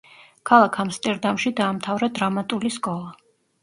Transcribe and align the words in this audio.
ქალაქ 0.49 0.79
ამსტერდამში 0.85 1.53
დაამთავრა 1.61 2.13
დრამატული 2.19 2.77
სკოლა. 2.81 3.19